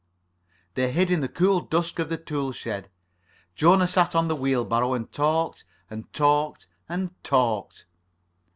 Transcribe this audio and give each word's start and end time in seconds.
They 0.73 0.91
hid 0.91 1.11
in 1.11 1.21
the 1.21 1.27
cool 1.27 1.59
dusk 1.61 1.99
of 1.99 2.09
the 2.09 2.17
tool 2.17 2.51
shed. 2.53 2.89
Jona 3.53 3.85
sat 3.85 4.15
on 4.15 4.29
the 4.29 4.35
wheelbarrow 4.35 4.95
and 4.95 5.11
talked, 5.11 5.63
and 5.91 6.11
talked, 6.11 6.65
and 6.89 7.11
talked. 7.23 7.85